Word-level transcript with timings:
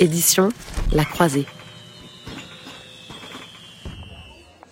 Édition 0.00 0.50
La 0.92 1.04
Croisée. 1.04 1.46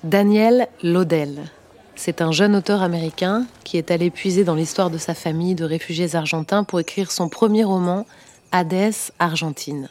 Daniel 0.04 0.68
Laudel. 0.84 1.50
C'est 1.96 2.20
un 2.22 2.30
jeune 2.30 2.54
auteur 2.54 2.82
américain 2.82 3.46
qui 3.64 3.76
est 3.76 3.90
allé 3.90 4.10
puiser 4.10 4.44
dans 4.44 4.54
l'histoire 4.54 4.88
de 4.88 4.98
sa 4.98 5.14
famille 5.14 5.56
de 5.56 5.64
réfugiés 5.64 6.14
argentins 6.14 6.62
pour 6.62 6.78
écrire 6.78 7.10
son 7.10 7.28
premier 7.28 7.65
roman, 7.65 8.06
Hades, 8.53 8.92
Argentine. 9.19 9.88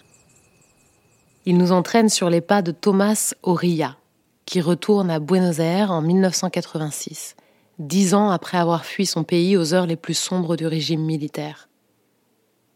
Il 1.45 1.57
nous 1.57 1.73
entraîne 1.73 2.07
sur 2.07 2.29
les 2.29 2.39
pas 2.39 2.61
de 2.61 2.71
Thomas 2.71 3.33
Oria, 3.43 3.97
qui 4.45 4.61
retourne 4.61 5.11
à 5.11 5.19
Buenos 5.19 5.59
Aires 5.59 5.91
en 5.91 6.01
1986, 6.01 7.35
dix 7.79 8.13
ans 8.13 8.29
après 8.29 8.57
avoir 8.57 8.85
fui 8.85 9.05
son 9.05 9.23
pays 9.23 9.57
aux 9.57 9.73
heures 9.73 9.85
les 9.85 9.97
plus 9.97 10.13
sombres 10.13 10.55
du 10.55 10.65
régime 10.65 11.01
militaire. 11.01 11.67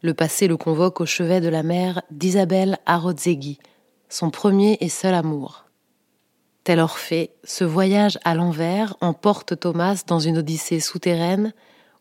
Le 0.02 0.14
passé 0.14 0.48
le 0.48 0.56
convoque 0.56 1.00
au 1.00 1.06
chevet 1.06 1.40
de 1.40 1.48
la 1.48 1.62
mère 1.62 2.02
d'Isabelle 2.10 2.78
Arozegui, 2.86 3.58
son 4.08 4.30
premier 4.30 4.78
et 4.80 4.88
seul 4.88 5.14
amour. 5.14 5.66
Tel 6.64 6.80
Orphée, 6.80 7.30
ce 7.44 7.64
voyage 7.64 8.18
à 8.24 8.34
l'envers 8.34 8.96
emporte 9.00 9.58
Thomas 9.58 10.02
dans 10.06 10.18
une 10.18 10.38
odyssée 10.38 10.80
souterraine 10.80 11.52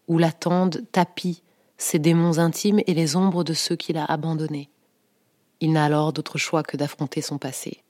où 0.08 0.18
l'attendent 0.18 0.82
tapis 0.92 1.44
ses 1.78 2.00
démons 2.00 2.40
intimes 2.40 2.82
et 2.88 2.94
les 2.94 3.16
ombres 3.16 3.44
de 3.44 3.54
ceux 3.54 3.76
qu'il 3.76 3.98
a 3.98 4.06
abandonnés. 4.06 4.70
Il 5.62 5.72
n'a 5.72 5.86
alors 5.86 6.14
d'autre 6.14 6.38
choix 6.38 6.62
que 6.62 6.78
d'affronter 6.78 7.22
son 7.22 7.38
passé. 7.38 7.84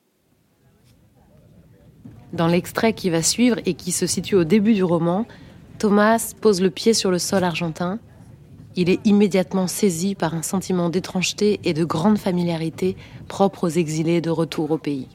Dans 2.34 2.48
l'extrait 2.48 2.94
qui 2.94 3.10
va 3.10 3.24
suivre 3.24 3.58
et 3.66 3.74
qui 3.74 3.92
se 3.92 4.06
situe 4.06 4.36
au 4.36 4.44
début 4.44 4.74
du 4.74 4.84
roman, 4.84 5.26
Thomas 5.80 6.34
pose 6.40 6.62
le 6.62 6.70
pied 6.70 6.94
sur 6.94 7.10
le 7.10 7.18
sol 7.18 7.44
argentin. 7.44 8.00
Il 8.82 8.90
est 8.90 9.06
immédiatement 9.06 9.68
saisi 9.68 10.16
par 10.16 10.34
un 10.34 10.42
sentiment 10.42 10.90
d'étrangeté 10.90 11.60
et 11.66 11.74
de 11.74 11.84
grande 11.84 12.18
familiarité 12.18 12.96
propre 13.28 13.66
aux 13.66 13.70
exilés 13.70 14.22
de 14.22 14.30
retour 14.30 14.72
au 14.72 14.78
pays. 14.78 15.10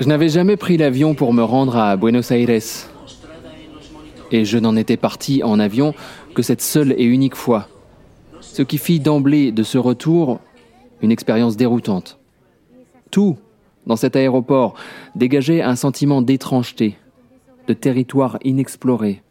Je 0.00 0.06
n'avais 0.08 0.28
jamais 0.28 0.56
pris 0.56 0.76
l'avion 0.76 1.14
pour 1.14 1.32
me 1.32 1.44
rendre 1.44 1.76
à 1.76 1.96
Buenos 1.96 2.32
Aires. 2.32 2.60
Et 4.32 4.44
je 4.44 4.58
n'en 4.58 4.74
étais 4.74 4.96
parti 4.96 5.44
en 5.44 5.60
avion 5.60 5.94
que 6.34 6.42
cette 6.42 6.62
seule 6.62 6.96
et 6.98 7.04
unique 7.04 7.36
fois. 7.36 7.68
Ce 8.40 8.62
qui 8.62 8.76
fit 8.76 8.98
d'emblée 8.98 9.52
de 9.52 9.62
ce 9.62 9.78
retour 9.78 10.40
une 11.00 11.12
expérience 11.12 11.56
déroutante. 11.56 12.18
Tout, 13.12 13.36
dans 13.86 13.96
cet 13.96 14.16
aéroport, 14.16 14.74
dégageait 15.14 15.62
un 15.62 15.76
sentiment 15.76 16.22
d'étrangeté, 16.22 16.96
de 17.66 17.74
territoire 17.74 18.38
inexploré. 18.44 19.22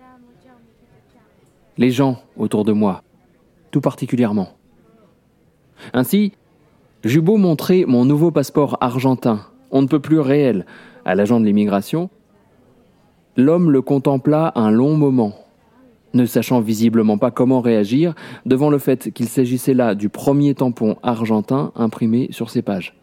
Les 1.77 1.91
gens 1.91 2.21
autour 2.37 2.65
de 2.65 2.71
moi, 2.71 3.03
tout 3.71 3.81
particulièrement. 3.81 4.49
Ainsi, 5.93 6.33
j'eus 7.03 7.21
beau 7.21 7.37
montrer 7.37 7.85
mon 7.85 8.05
nouveau 8.05 8.31
passeport 8.31 8.77
argentin, 8.79 9.41
on 9.71 9.81
ne 9.81 9.87
peut 9.87 9.99
plus 9.99 10.19
réel, 10.19 10.65
à 11.05 11.15
l'agent 11.15 11.39
de 11.39 11.45
l'immigration, 11.45 12.09
l'homme 13.35 13.71
le 13.71 13.81
contempla 13.81 14.51
un 14.55 14.71
long 14.71 14.95
moment, 14.95 15.33
ne 16.13 16.25
sachant 16.25 16.61
visiblement 16.61 17.17
pas 17.17 17.31
comment 17.31 17.59
réagir 17.59 18.13
devant 18.45 18.69
le 18.69 18.77
fait 18.77 19.11
qu'il 19.11 19.27
s'agissait 19.27 19.73
là 19.73 19.95
du 19.95 20.09
premier 20.09 20.53
tampon 20.53 20.97
argentin 21.01 21.71
imprimé 21.75 22.27
sur 22.31 22.51
ses 22.51 22.61
pages. 22.61 22.95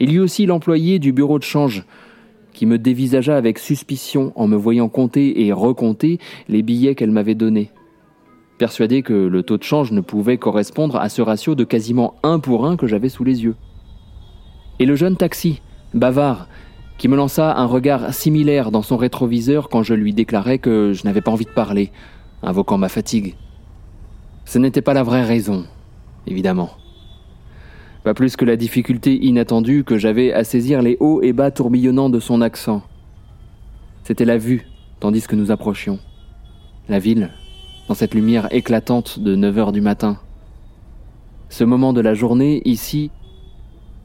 Il 0.00 0.10
y 0.10 0.14
eut 0.14 0.20
aussi 0.20 0.46
l'employé 0.46 0.98
du 0.98 1.12
bureau 1.12 1.38
de 1.38 1.44
change, 1.44 1.84
qui 2.52 2.66
me 2.66 2.78
dévisagea 2.78 3.36
avec 3.36 3.58
suspicion 3.58 4.32
en 4.34 4.46
me 4.46 4.56
voyant 4.56 4.88
compter 4.88 5.46
et 5.46 5.52
recompter 5.52 6.18
les 6.48 6.62
billets 6.62 6.94
qu'elle 6.94 7.10
m'avait 7.10 7.34
donnés, 7.34 7.70
persuadé 8.58 9.02
que 9.02 9.12
le 9.12 9.42
taux 9.42 9.58
de 9.58 9.62
change 9.62 9.92
ne 9.92 10.00
pouvait 10.00 10.38
correspondre 10.38 10.96
à 10.96 11.08
ce 11.08 11.22
ratio 11.22 11.54
de 11.54 11.64
quasiment 11.64 12.14
un 12.22 12.38
pour 12.38 12.66
un 12.66 12.76
que 12.76 12.86
j'avais 12.86 13.10
sous 13.10 13.24
les 13.24 13.44
yeux 13.44 13.56
et 14.78 14.86
le 14.86 14.96
jeune 14.96 15.16
taxi, 15.16 15.62
bavard, 15.94 16.48
qui 16.98 17.08
me 17.08 17.16
lança 17.16 17.56
un 17.56 17.66
regard 17.66 18.12
similaire 18.14 18.70
dans 18.70 18.82
son 18.82 18.96
rétroviseur 18.96 19.68
quand 19.68 19.82
je 19.82 19.94
lui 19.94 20.12
déclarais 20.12 20.58
que 20.58 20.92
je 20.92 21.04
n'avais 21.04 21.20
pas 21.20 21.30
envie 21.30 21.44
de 21.44 21.50
parler, 21.50 21.92
invoquant 22.42 22.78
ma 22.78 22.88
fatigue. 22.88 23.36
Ce 24.44 24.58
n'était 24.58 24.82
pas 24.82 24.94
la 24.94 25.02
vraie 25.02 25.24
raison, 25.24 25.64
évidemment. 26.26 26.70
Pas 28.06 28.14
plus 28.14 28.36
que 28.36 28.44
la 28.44 28.54
difficulté 28.54 29.18
inattendue 29.20 29.82
que 29.82 29.98
j'avais 29.98 30.32
à 30.32 30.44
saisir 30.44 30.80
les 30.80 30.96
hauts 31.00 31.22
et 31.22 31.32
bas 31.32 31.50
tourbillonnants 31.50 32.08
de 32.08 32.20
son 32.20 32.40
accent. 32.40 32.84
C'était 34.04 34.24
la 34.24 34.38
vue, 34.38 34.68
tandis 35.00 35.26
que 35.26 35.34
nous 35.34 35.50
approchions. 35.50 35.98
La 36.88 37.00
ville, 37.00 37.30
dans 37.88 37.94
cette 37.94 38.14
lumière 38.14 38.46
éclatante 38.52 39.18
de 39.18 39.34
9 39.34 39.58
heures 39.58 39.72
du 39.72 39.80
matin. 39.80 40.20
Ce 41.48 41.64
moment 41.64 41.92
de 41.92 42.00
la 42.00 42.14
journée, 42.14 42.62
ici, 42.64 43.10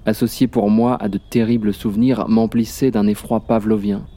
associé 0.08 0.48
pour 0.48 0.72
moi 0.72 0.98
à 1.00 1.08
de 1.08 1.20
terribles 1.20 1.72
souvenirs, 1.72 2.28
m'emplissait 2.28 2.90
d'un 2.90 3.06
effroi 3.06 3.42
pavlovien. 3.42 4.08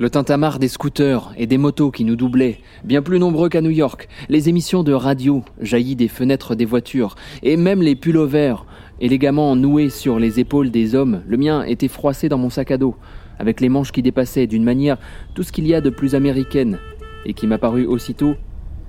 Le 0.00 0.08
tintamarre 0.08 0.58
des 0.58 0.68
scooters 0.68 1.34
et 1.36 1.46
des 1.46 1.58
motos 1.58 1.90
qui 1.90 2.06
nous 2.06 2.16
doublaient, 2.16 2.60
bien 2.84 3.02
plus 3.02 3.18
nombreux 3.18 3.50
qu'à 3.50 3.60
New 3.60 3.68
York, 3.68 4.08
les 4.30 4.48
émissions 4.48 4.82
de 4.82 4.94
radio 4.94 5.44
jaillies 5.60 5.94
des 5.94 6.08
fenêtres 6.08 6.54
des 6.54 6.64
voitures, 6.64 7.16
et 7.42 7.58
même 7.58 7.82
les 7.82 7.96
pullovers, 7.96 8.64
élégamment 9.02 9.54
noués 9.56 9.90
sur 9.90 10.18
les 10.18 10.40
épaules 10.40 10.70
des 10.70 10.94
hommes, 10.94 11.20
le 11.28 11.36
mien 11.36 11.64
était 11.64 11.86
froissé 11.86 12.30
dans 12.30 12.38
mon 12.38 12.48
sac 12.48 12.70
à 12.70 12.78
dos, 12.78 12.96
avec 13.38 13.60
les 13.60 13.68
manches 13.68 13.92
qui 13.92 14.00
dépassaient 14.00 14.46
d'une 14.46 14.64
manière 14.64 14.96
tout 15.34 15.42
ce 15.42 15.52
qu'il 15.52 15.66
y 15.66 15.74
a 15.74 15.82
de 15.82 15.90
plus 15.90 16.14
américaine, 16.14 16.78
et 17.26 17.34
qui 17.34 17.46
m'apparut 17.46 17.84
aussitôt 17.84 18.36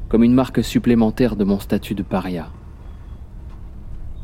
comme 0.08 0.24
une 0.24 0.34
marque 0.34 0.64
supplémentaire 0.64 1.36
de 1.36 1.44
mon 1.44 1.60
statut 1.60 1.94
de 1.94 2.04
paria. 2.04 2.48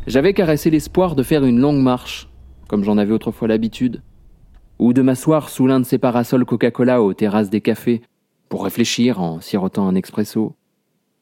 J'avais 0.07 0.33
caressé 0.33 0.69
l'espoir 0.69 1.17
de 1.17 1.23
faire 1.23 1.43
une 1.43 1.59
longue 1.59 1.81
marche, 1.81 2.29
comme 2.69 2.85
j'en 2.85 2.97
avais 2.97 3.11
autrefois 3.11 3.49
l'habitude, 3.49 4.01
ou 4.79 4.93
de 4.93 5.01
m'asseoir 5.01 5.49
sous 5.49 5.67
l'un 5.67 5.79
de 5.79 5.85
ces 5.85 5.97
parasols 5.97 6.45
Coca-Cola 6.45 7.01
aux 7.01 7.13
terrasses 7.13 7.49
des 7.49 7.61
cafés, 7.61 8.01
pour 8.49 8.63
réfléchir 8.63 9.21
en 9.21 9.41
sirotant 9.41 9.87
un 9.87 9.95
expresso, 9.95 10.55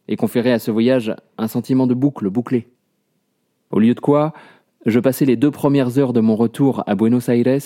et 0.08 0.16
conférer 0.16 0.52
à 0.52 0.60
ce 0.60 0.72
voyage 0.72 1.16
un 1.38 1.48
sentiment 1.48 1.88
de 1.88 1.94
boucle 1.94 2.30
bouclée. 2.30 2.68
Au 3.72 3.80
lieu 3.80 3.94
de 3.94 4.00
quoi, 4.00 4.34
je 4.86 5.00
passais 5.00 5.26
les 5.26 5.36
deux 5.36 5.52
premières 5.52 5.98
heures 5.98 6.14
de 6.14 6.20
mon 6.20 6.36
retour 6.36 6.84
à 6.86 6.96
Buenos 6.96 7.30
Aires 7.30 7.62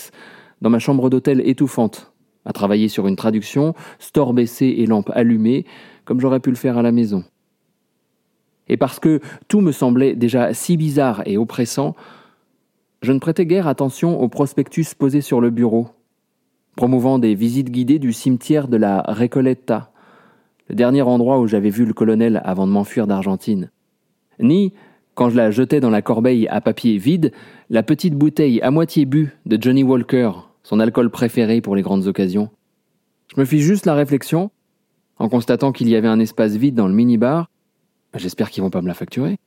dans 0.61 0.69
ma 0.69 0.79
chambre 0.79 1.09
d'hôtel 1.09 1.41
étouffante, 1.47 2.13
à 2.45 2.53
travailler 2.53 2.87
sur 2.87 3.07
une 3.07 3.15
traduction, 3.15 3.73
store 3.99 4.33
baissé 4.33 4.65
et 4.77 4.85
lampe 4.85 5.11
allumée, 5.13 5.65
comme 6.05 6.19
j'aurais 6.19 6.39
pu 6.39 6.49
le 6.49 6.55
faire 6.55 6.77
à 6.77 6.81
la 6.81 6.91
maison 6.91 7.23
et 8.69 8.77
parce 8.77 8.99
que 8.99 9.19
tout 9.47 9.61
me 9.61 9.71
semblait 9.71 10.15
déjà 10.15 10.53
si 10.53 10.77
bizarre 10.77 11.23
et 11.25 11.37
oppressant, 11.37 11.95
je 13.01 13.11
ne 13.11 13.19
prêtais 13.19 13.45
guère 13.45 13.67
attention 13.67 14.19
au 14.21 14.27
prospectus 14.27 14.93
posé 14.93 15.21
sur 15.21 15.41
le 15.41 15.49
bureau, 15.49 15.89
promouvant 16.75 17.19
des 17.19 17.35
visites 17.35 17.71
guidées 17.71 17.99
du 17.99 18.13
cimetière 18.13 18.67
de 18.67 18.77
la 18.77 19.01
Recoleta, 19.07 19.91
le 20.69 20.75
dernier 20.75 21.01
endroit 21.01 21.39
où 21.39 21.47
j'avais 21.47 21.69
vu 21.69 21.85
le 21.85 21.93
colonel 21.93 22.41
avant 22.43 22.67
de 22.67 22.71
m'enfuir 22.71 23.07
d'Argentine. 23.07 23.71
Ni, 24.39 24.73
quand 25.15 25.29
je 25.29 25.37
la 25.37 25.51
jetais 25.51 25.79
dans 25.79 25.89
la 25.89 26.01
corbeille 26.01 26.47
à 26.47 26.61
papier 26.61 26.97
vide, 26.97 27.31
la 27.69 27.83
petite 27.83 28.15
bouteille 28.15 28.61
à 28.61 28.71
moitié 28.71 29.05
bue 29.05 29.35
de 29.45 29.61
Johnny 29.61 29.83
Walker, 29.83 30.31
son 30.63 30.79
alcool 30.79 31.09
préféré 31.09 31.61
pour 31.61 31.75
les 31.75 31.81
grandes 31.81 32.07
occasions. 32.07 32.49
Je 33.33 33.39
me 33.39 33.45
fis 33.45 33.59
juste 33.59 33.85
la 33.85 33.95
réflexion, 33.95 34.51
en 35.17 35.29
constatant 35.29 35.71
qu'il 35.71 35.89
y 35.89 35.95
avait 35.95 36.07
un 36.07 36.19
espace 36.19 36.55
vide 36.55 36.75
dans 36.75 36.87
le 36.87 36.93
minibar, 36.93 37.49
J'espère 38.15 38.49
qu'ils 38.49 38.63
vont 38.63 38.69
pas 38.69 38.81
me 38.81 38.87
la 38.87 38.93
facturer. 38.93 39.37